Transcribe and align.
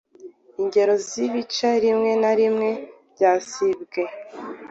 Ingero 0.61 0.93
zIbice 1.07 1.67
rimwe 1.83 2.11
na 2.21 2.31
rimwe 2.39 2.69
byasibwe 3.13 4.01